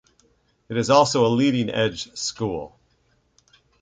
It 0.67 0.77
is 0.77 0.89
also 0.89 1.23
a 1.23 1.29
Leading 1.29 1.69
Edge 1.69 2.11
school. 2.17 2.79